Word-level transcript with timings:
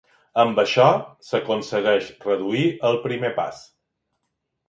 Amb 0.43 0.59
això 0.61 0.85
s'aconsegueix 1.25 2.09
reduir 2.25 2.65
el 2.89 2.99
primer 3.05 3.31
pas. 3.41 3.61